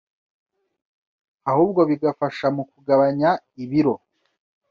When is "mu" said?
2.55-2.63